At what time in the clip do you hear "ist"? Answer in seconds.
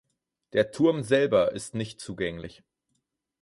1.51-1.75